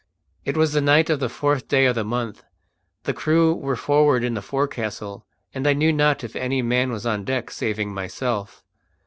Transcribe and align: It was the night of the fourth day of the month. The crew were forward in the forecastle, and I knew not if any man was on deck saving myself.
It 0.45 0.57
was 0.57 0.73
the 0.73 0.81
night 0.81 1.11
of 1.11 1.19
the 1.19 1.29
fourth 1.29 1.67
day 1.67 1.85
of 1.85 1.93
the 1.93 2.03
month. 2.03 2.43
The 3.03 3.13
crew 3.13 3.53
were 3.53 3.75
forward 3.75 4.23
in 4.23 4.33
the 4.33 4.41
forecastle, 4.41 5.27
and 5.53 5.67
I 5.67 5.73
knew 5.73 5.93
not 5.93 6.23
if 6.23 6.35
any 6.35 6.63
man 6.63 6.91
was 6.91 7.05
on 7.05 7.23
deck 7.23 7.51
saving 7.51 7.93
myself. 7.93 8.63